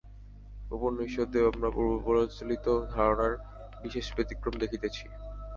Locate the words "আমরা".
1.49-1.69